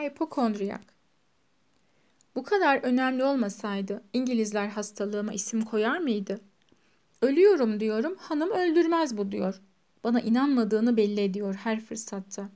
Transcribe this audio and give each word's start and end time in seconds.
Hipokondriyak 0.00 0.80
Bu 2.34 2.42
kadar 2.42 2.78
önemli 2.82 3.24
olmasaydı 3.24 4.02
İngilizler 4.12 4.68
hastalığıma 4.68 5.32
isim 5.32 5.64
koyar 5.64 5.98
mıydı? 5.98 6.40
Ölüyorum 7.22 7.80
diyorum, 7.80 8.16
hanım 8.18 8.50
öldürmez 8.50 9.16
bu 9.16 9.32
diyor. 9.32 9.60
Bana 10.04 10.20
inanmadığını 10.20 10.96
belli 10.96 11.20
ediyor 11.20 11.54
her 11.54 11.80
fırsatta. 11.80 12.48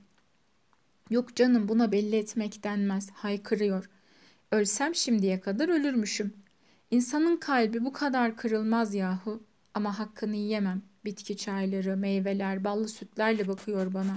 Yok 1.11 1.37
canım 1.37 1.69
buna 1.69 1.93
belli 1.93 2.17
etmek 2.17 2.65
denmez, 2.65 3.11
haykırıyor. 3.11 3.91
Ölsem 4.53 4.95
şimdiye 4.95 5.41
kadar 5.41 5.69
ölürmüşüm. 5.69 6.35
İnsanın 6.91 7.37
kalbi 7.37 7.85
bu 7.85 7.93
kadar 7.93 8.37
kırılmaz 8.37 8.95
yahu. 8.95 9.43
Ama 9.75 9.99
hakkını 9.99 10.37
yiyemem. 10.37 10.83
Bitki 11.05 11.37
çayları, 11.37 11.97
meyveler, 11.97 12.65
ballı 12.65 12.89
sütlerle 12.89 13.49
bakıyor 13.49 13.95
bana. 13.95 14.17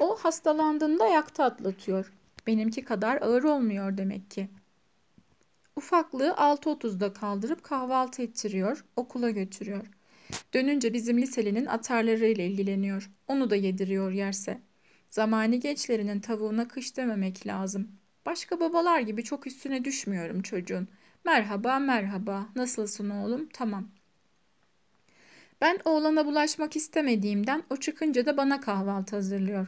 O 0.00 0.16
hastalandığında 0.16 1.04
ayakta 1.04 1.44
atlatıyor. 1.44 2.12
Benimki 2.46 2.84
kadar 2.84 3.22
ağır 3.22 3.42
olmuyor 3.42 3.96
demek 3.96 4.30
ki. 4.30 4.48
Ufaklığı 5.76 6.30
6.30'da 6.30 7.12
kaldırıp 7.12 7.62
kahvaltı 7.62 8.22
ettiriyor, 8.22 8.84
okula 8.96 9.30
götürüyor. 9.30 9.86
Dönünce 10.54 10.92
bizim 10.92 11.18
liselinin 11.18 11.66
atarlarıyla 11.66 12.44
ilgileniyor. 12.44 13.10
Onu 13.28 13.50
da 13.50 13.56
yediriyor 13.56 14.12
yerse. 14.12 14.60
Zamani 15.08 15.60
gençlerinin 15.60 16.20
tavuğuna 16.20 16.68
kış 16.68 16.96
dememek 16.96 17.46
lazım. 17.46 17.88
Başka 18.26 18.60
babalar 18.60 19.00
gibi 19.00 19.24
çok 19.24 19.46
üstüne 19.46 19.84
düşmüyorum 19.84 20.42
çocuğun. 20.42 20.88
Merhaba 21.24 21.78
merhaba 21.78 22.46
nasılsın 22.56 23.10
oğlum 23.10 23.48
tamam. 23.52 23.88
Ben 25.60 25.78
oğlana 25.84 26.26
bulaşmak 26.26 26.76
istemediğimden 26.76 27.62
o 27.70 27.76
çıkınca 27.76 28.26
da 28.26 28.36
bana 28.36 28.60
kahvaltı 28.60 29.16
hazırlıyor. 29.16 29.66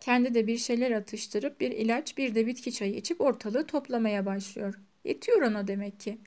Kendi 0.00 0.34
de 0.34 0.46
bir 0.46 0.58
şeyler 0.58 0.90
atıştırıp 0.90 1.60
bir 1.60 1.70
ilaç 1.70 2.18
bir 2.18 2.34
de 2.34 2.46
bitki 2.46 2.72
çayı 2.72 2.94
içip 2.94 3.20
ortalığı 3.20 3.66
toplamaya 3.66 4.26
başlıyor. 4.26 4.80
Yetiyor 5.04 5.42
ona 5.42 5.68
demek 5.68 6.00
ki. 6.00 6.18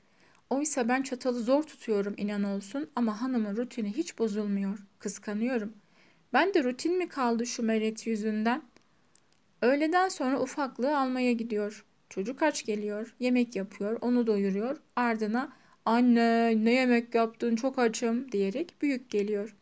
Oysa 0.50 0.88
ben 0.88 1.02
çatalı 1.02 1.40
zor 1.40 1.62
tutuyorum 1.62 2.14
inan 2.16 2.44
olsun 2.44 2.90
ama 2.96 3.22
hanımın 3.22 3.56
rutini 3.56 3.92
hiç 3.92 4.18
bozulmuyor. 4.18 4.78
Kıskanıyorum. 4.98 5.72
Ben 6.32 6.54
de 6.54 6.64
rutin 6.64 6.98
mi 6.98 7.08
kaldı 7.08 7.46
şu 7.46 7.62
meret 7.62 8.06
yüzünden? 8.06 8.62
Öğleden 9.62 10.08
sonra 10.08 10.40
ufaklığı 10.40 10.98
almaya 10.98 11.32
gidiyor. 11.32 11.84
Çocuk 12.08 12.42
aç 12.42 12.66
geliyor, 12.66 13.14
yemek 13.20 13.56
yapıyor, 13.56 13.98
onu 14.00 14.26
doyuruyor. 14.26 14.76
Ardına 14.96 15.52
anne 15.84 16.64
ne 16.64 16.72
yemek 16.72 17.14
yaptın 17.14 17.56
çok 17.56 17.78
açım 17.78 18.32
diyerek 18.32 18.74
büyük 18.82 19.10
geliyor. 19.10 19.56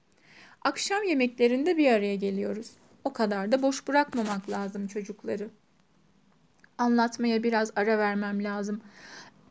Akşam 0.63 1.03
yemeklerinde 1.03 1.77
bir 1.77 1.93
araya 1.93 2.17
geliyoruz. 2.17 2.71
O 3.09 3.13
kadar 3.13 3.53
da 3.53 3.63
boş 3.63 3.89
bırakmamak 3.89 4.51
lazım 4.51 4.87
çocukları. 4.87 5.51
Anlatmaya 6.79 7.43
biraz 7.43 7.73
ara 7.77 7.99
vermem 7.99 8.45
lazım. 8.45 8.81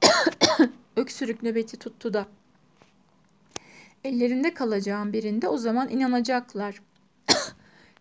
Öksürük 0.96 1.44
nöbeti 1.44 1.78
tuttu 1.78 2.14
da. 2.14 2.26
Ellerinde 4.04 4.54
kalacağım 4.54 5.14
birinde 5.14 5.48
o 5.48 5.58
zaman 5.58 5.90
inanacaklar. 5.90 6.82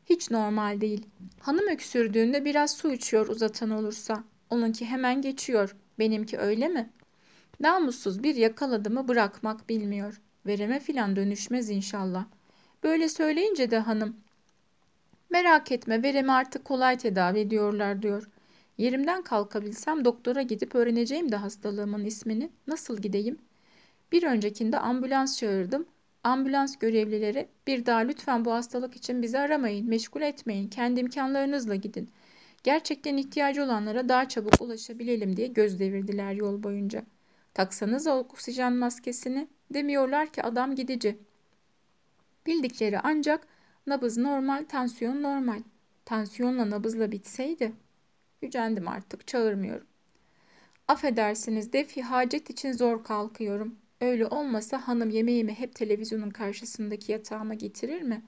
Hiç 0.07 0.31
normal 0.31 0.81
değil. 0.81 1.07
Hanım 1.41 1.69
öksürdüğünde 1.69 2.45
biraz 2.45 2.71
su 2.71 2.93
içiyor 2.93 3.29
uzatan 3.29 3.71
olursa. 3.71 4.25
Onunki 4.51 4.87
hemen 4.87 5.23
geçiyor. 5.23 5.77
Benimki 5.99 6.39
öyle 6.39 6.69
mi? 6.69 6.91
Namussuz 7.61 8.23
bir 8.23 8.35
yakaladı 8.35 8.91
mı 8.91 9.09
bırakmak 9.09 9.69
bilmiyor. 9.69 10.21
Vereme 10.47 10.81
filan 10.81 11.17
dönüşmez 11.17 11.71
inşallah. 11.71 12.25
Böyle 12.85 13.09
söyleyince 13.09 13.71
de 13.71 13.79
hanım 13.79 14.17
Merak 15.31 15.73
etme 15.73 16.03
veremi 16.03 16.33
artık 16.33 16.65
kolay 16.65 16.99
tedavi 16.99 17.39
ediyorlar 17.39 18.03
diyor. 18.03 18.31
Yerimden 18.79 19.23
kalkabilsem 19.23 20.05
doktora 20.05 20.43
gidip 20.43 20.75
öğreneceğim 20.75 21.33
de 21.33 21.37
hastalığımın 21.37 22.05
ismini. 22.05 22.51
Nasıl 22.67 23.03
gideyim? 23.03 23.39
Bir 24.13 24.23
öncekinde 24.23 24.79
ambulans 24.79 25.39
çağırdım. 25.39 25.87
Ambulans 26.25 26.77
görevlileri 26.79 27.49
bir 27.67 27.87
daha 27.87 27.99
lütfen 27.99 28.45
bu 28.45 28.53
hastalık 28.53 28.97
için 28.97 29.23
bizi 29.23 29.39
aramayın, 29.39 29.89
meşgul 29.89 30.23
etmeyin, 30.23 30.69
kendi 30.69 31.01
imkanlarınızla 31.01 31.75
gidin. 31.75 32.11
Gerçekten 32.63 33.17
ihtiyacı 33.17 33.65
olanlara 33.65 34.09
daha 34.09 34.29
çabuk 34.29 34.61
ulaşabilelim 34.61 35.37
diye 35.37 35.47
göz 35.47 35.79
devirdiler 35.81 36.33
yol 36.33 36.63
boyunca. 36.63 37.03
Taksanız 37.55 38.07
oksijen 38.07 38.73
maskesini 38.73 39.49
demiyorlar 39.75 40.33
ki 40.33 40.43
adam 40.43 40.75
gidici. 40.75 41.19
Bildikleri 42.47 42.99
ancak 43.01 43.47
nabız 43.87 44.17
normal, 44.17 44.65
tansiyon 44.69 45.23
normal. 45.23 45.63
Tansiyonla 46.05 46.71
nabızla 46.71 47.13
bitseydi. 47.13 47.73
Gücendim 48.43 48.89
artık 48.89 49.27
çağırmıyorum. 49.27 49.87
Affedersiniz 50.89 51.73
defi 51.73 52.03
hacet 52.03 52.51
için 52.51 52.73
zor 52.73 53.05
kalkıyorum. 53.05 53.79
Öyle 54.01 54.27
olmasa 54.27 54.89
hanım 54.89 55.11
yemeğimi 55.11 55.55
hep 55.55 55.75
televizyonun 55.75 56.31
karşısındaki 56.31 57.13
yatağıma 57.13 57.55
getirir 57.55 58.03
mi? 58.03 58.23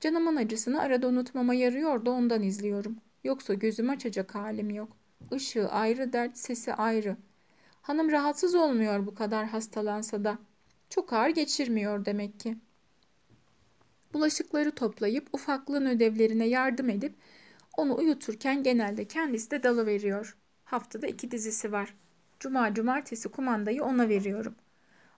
Canımın 0.00 0.36
acısını 0.36 0.80
arada 0.80 1.08
unutmama 1.08 1.54
yarıyor 1.54 2.06
da 2.06 2.10
ondan 2.10 2.42
izliyorum. 2.42 2.96
Yoksa 3.24 3.54
gözüm 3.54 3.90
açacak 3.90 4.34
halim 4.34 4.70
yok. 4.70 4.96
Işığı 5.32 5.68
ayrı 5.68 6.12
dert, 6.12 6.38
sesi 6.38 6.74
ayrı. 6.74 7.16
Hanım 7.82 8.10
rahatsız 8.10 8.54
olmuyor 8.54 9.06
bu 9.06 9.14
kadar 9.14 9.46
hastalansa 9.46 10.24
da. 10.24 10.38
Çok 10.90 11.12
ağır 11.12 11.28
geçirmiyor 11.28 12.04
demek 12.04 12.40
ki. 12.40 12.56
Bulaşıkları 14.14 14.70
toplayıp 14.70 15.28
ufaklığın 15.32 15.86
ödevlerine 15.86 16.46
yardım 16.46 16.90
edip 16.90 17.14
onu 17.76 17.96
uyuturken 17.96 18.62
genelde 18.62 19.04
kendisi 19.04 19.50
de 19.50 19.62
dalı 19.62 19.86
veriyor. 19.86 20.36
Haftada 20.64 21.06
iki 21.06 21.30
dizisi 21.30 21.72
var. 21.72 21.94
Cuma 22.40 22.74
cumartesi 22.74 23.28
kumandayı 23.28 23.82
ona 23.84 24.08
veriyorum. 24.08 24.54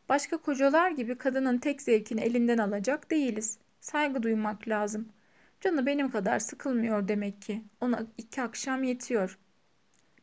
Başka 0.08 0.36
kocalar 0.36 0.90
gibi 0.90 1.18
kadının 1.18 1.58
tek 1.58 1.82
zevkini 1.82 2.20
elinden 2.20 2.58
alacak 2.58 3.10
değiliz. 3.10 3.58
Saygı 3.80 4.22
duymak 4.22 4.68
lazım. 4.68 5.08
Canı 5.60 5.86
benim 5.86 6.10
kadar 6.10 6.38
sıkılmıyor 6.38 7.08
demek 7.08 7.42
ki. 7.42 7.62
Ona 7.80 8.06
iki 8.18 8.42
akşam 8.42 8.82
yetiyor. 8.82 9.38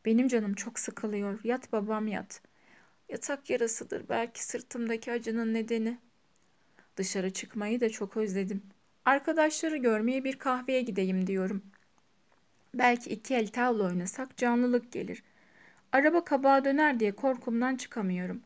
Benim 0.04 0.28
canım 0.28 0.54
çok 0.54 0.78
sıkılıyor. 0.78 1.40
Yat 1.44 1.72
babam 1.72 2.08
yat. 2.08 2.42
Yatak 3.08 3.50
yarasıdır 3.50 4.08
belki 4.08 4.44
sırtımdaki 4.44 5.12
acının 5.12 5.54
nedeni. 5.54 5.98
Dışarı 6.96 7.32
çıkmayı 7.32 7.80
da 7.80 7.90
çok 7.90 8.16
özledim. 8.16 8.62
Arkadaşları 9.04 9.76
görmeye 9.76 10.24
bir 10.24 10.38
kahveye 10.38 10.82
gideyim 10.82 11.26
diyorum. 11.26 11.62
Belki 12.74 13.10
iki 13.10 13.34
el 13.34 13.48
tavla 13.48 13.84
oynasak 13.84 14.36
canlılık 14.36 14.92
gelir. 14.92 15.22
Araba 15.92 16.24
kabağa 16.24 16.64
döner 16.64 17.00
diye 17.00 17.12
korkumdan 17.12 17.76
çıkamıyorum. 17.76 18.42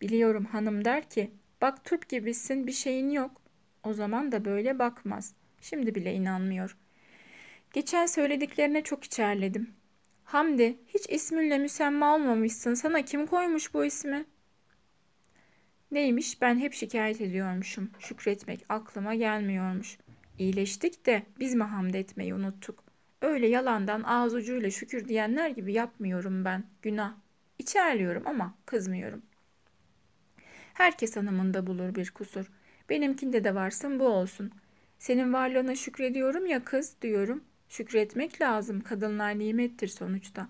Biliyorum 0.00 0.44
hanım 0.44 0.84
der 0.84 1.10
ki, 1.10 1.30
bak 1.60 1.84
turp 1.84 2.08
gibisin 2.08 2.66
bir 2.66 2.72
şeyin 2.72 3.10
yok. 3.10 3.42
O 3.84 3.94
zaman 3.94 4.32
da 4.32 4.44
böyle 4.44 4.78
bakmaz. 4.78 5.34
Şimdi 5.60 5.94
bile 5.94 6.14
inanmıyor. 6.14 6.76
Geçen 7.72 8.06
söylediklerine 8.06 8.82
çok 8.82 9.04
içerledim. 9.04 9.70
Hamdi, 10.24 10.78
hiç 10.86 11.10
isminle 11.10 11.58
müsemma 11.58 12.14
olmamışsın. 12.14 12.74
Sana 12.74 13.02
kim 13.02 13.26
koymuş 13.26 13.74
bu 13.74 13.84
ismi? 13.84 14.24
Neymiş 15.92 16.40
ben 16.40 16.58
hep 16.58 16.72
şikayet 16.72 17.20
ediyormuşum. 17.20 17.90
Şükretmek 17.98 18.64
aklıma 18.68 19.14
gelmiyormuş. 19.14 19.98
İyileştik 20.38 21.06
de 21.06 21.22
biz 21.40 21.54
mi 21.54 21.62
hamd 21.62 21.94
etmeyi 21.94 22.34
unuttuk? 22.34 22.84
Öyle 23.22 23.46
yalandan 23.46 24.02
ağız 24.02 24.34
ucuyla 24.34 24.70
şükür 24.70 25.08
diyenler 25.08 25.48
gibi 25.48 25.72
yapmıyorum 25.72 26.44
ben. 26.44 26.64
Günah. 26.82 27.14
İçerliyorum 27.58 28.22
ama 28.26 28.54
kızmıyorum. 28.66 29.22
Herkes 30.74 31.16
hanımında 31.16 31.66
bulur 31.66 31.94
bir 31.94 32.10
kusur. 32.10 32.50
Benimkinde 32.88 33.44
de 33.44 33.54
varsın 33.54 34.00
bu 34.00 34.04
olsun. 34.04 34.50
Senin 34.98 35.32
varlığına 35.32 35.74
şükrediyorum 35.74 36.46
ya 36.46 36.64
kız 36.64 36.96
diyorum. 37.02 37.44
Şükretmek 37.68 38.40
lazım. 38.40 38.80
Kadınlar 38.80 39.38
nimettir 39.38 39.88
sonuçta. 39.88 40.48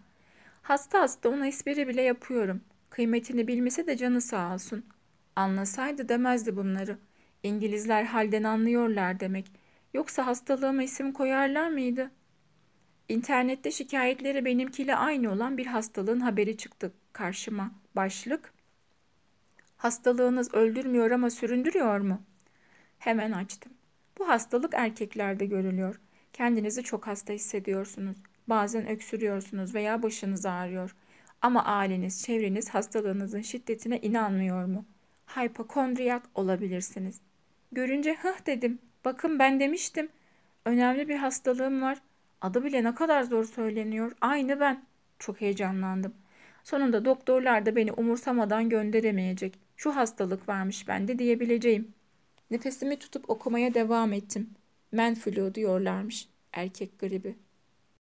Hasta 0.63 1.01
hasta 1.01 1.29
ona 1.29 1.47
espri 1.47 1.89
bile 1.89 2.03
yapıyorum. 2.03 2.61
Kıymetini 2.91 3.49
bilmese 3.49 3.87
de 3.87 3.97
canı 3.97 4.21
sağ 4.21 4.55
olsun. 4.55 4.85
Anlasaydı 5.37 6.09
demezdi 6.09 6.57
bunları. 6.57 6.99
İngilizler 7.43 8.05
halden 8.05 8.43
anlıyorlar 8.43 9.21
demek. 9.21 9.53
Yoksa 9.95 10.27
hastalığıma 10.27 10.83
isim 10.83 11.13
koyarlar 11.13 11.71
mıydı? 11.71 12.11
İnternette 13.09 13.71
şikayetleri 13.71 14.45
benimkiyle 14.45 14.97
aynı 14.97 15.33
olan 15.33 15.59
bir 15.59 15.67
hastalığın 15.67 16.21
haberi 16.21 16.57
çıktı 16.57 16.93
karşıma. 17.13 17.71
Başlık 17.97 18.53
Hastalığınız 19.77 20.55
öldürmüyor 20.55 21.11
ama 21.11 21.31
süründürüyor 21.31 22.01
mu? 22.01 22.23
Hemen 22.99 23.33
açtım. 23.33 23.73
Bu 24.19 24.29
hastalık 24.29 24.75
erkeklerde 24.75 25.47
görülüyor. 25.47 26.01
Kendinizi 26.33 26.83
çok 26.83 27.07
hasta 27.07 27.33
hissediyorsunuz. 27.33 28.17
Bazen 28.49 28.89
öksürüyorsunuz 28.89 29.75
veya 29.75 30.03
başınız 30.03 30.47
ağrıyor. 30.47 30.97
Ama 31.43 31.65
aileniz, 31.65 32.23
çevreniz 32.23 32.69
hastalığınızın 32.69 33.43
şiddetine 33.43 33.99
inanmıyor 34.01 34.65
mu? 34.65 34.85
Hipokondriyak 35.37 36.23
olabilirsiniz. 36.35 37.21
Görünce 37.73 38.15
hıh 38.15 38.47
dedim. 38.47 38.79
Bakın 39.05 39.39
ben 39.39 39.61
demiştim. 39.61 40.09
Önemli 40.65 41.09
bir 41.09 41.17
hastalığım 41.17 41.83
var. 41.83 41.99
Adı 42.41 42.65
bile 42.65 42.85
ne 42.85 42.95
kadar 42.95 43.23
zor 43.23 43.45
söyleniyor. 43.45 44.13
Aynı 44.21 44.61
ben. 44.61 44.85
Çok 45.19 45.41
heyecanlandım. 45.41 46.15
Sonunda 46.65 47.05
doktorlar 47.05 47.67
da 47.67 47.77
beni 47.77 47.93
umursamadan 47.93 48.69
gönderemeyecek. 48.69 49.59
Şu 49.77 49.97
hastalık 49.97 50.49
varmış 50.49 50.89
bende 50.89 51.19
diyebileceğim. 51.19 51.95
Nefesimi 52.51 52.99
tutup 52.99 53.31
okumaya 53.31 53.75
devam 53.75 54.13
ettim. 54.13 54.51
Men 54.93 55.15
flu 55.15 55.55
diyorlarmış. 55.55 56.29
Erkek 56.53 56.99
gribi. 56.99 57.37